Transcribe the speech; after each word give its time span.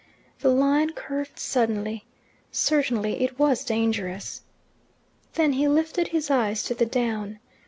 The 0.39 0.49
line 0.49 0.93
curved 0.93 1.37
suddenly: 1.37 2.05
certainly 2.51 3.23
it 3.23 3.37
was 3.37 3.63
dangerous. 3.63 4.41
Then 5.35 5.53
he 5.53 5.67
lifted 5.67 6.07
his 6.07 6.31
eyes 6.31 6.63
to 6.63 6.73
the 6.73 6.87
down. 6.87 7.37